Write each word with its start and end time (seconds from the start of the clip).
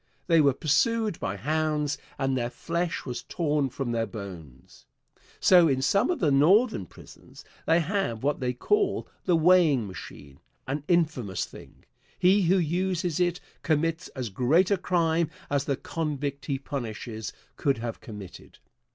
They 0.25 0.41
were 0.41 0.55
pursued 0.55 1.19
by 1.19 1.35
hounds, 1.37 1.99
and 2.17 2.35
their 2.35 2.49
flesh 2.49 3.05
was 3.05 3.21
torn 3.21 3.69
from 3.69 3.91
their 3.91 4.07
bones. 4.07 4.87
So 5.39 5.67
in 5.67 5.83
some 5.83 6.09
of 6.09 6.17
the 6.19 6.31
Northern 6.31 6.87
prisons 6.87 7.45
they 7.67 7.81
have 7.81 8.23
what 8.23 8.39
they 8.39 8.51
call 8.51 9.07
the 9.25 9.35
weighing 9.35 9.85
machine 9.85 10.39
an 10.65 10.83
infamous 10.87 11.45
thing, 11.45 11.73
and 11.85 11.85
he 12.17 12.41
who 12.41 12.57
uses 12.57 13.19
it 13.19 13.39
commits 13.61 14.07
as 14.15 14.29
great 14.29 14.71
a 14.71 14.77
crime 14.77 15.29
as 15.51 15.65
the 15.65 15.77
convict 15.77 16.47
he 16.47 16.57
punishes 16.57 17.31
could 17.55 17.77
have 17.77 18.01
committed. 18.01 18.57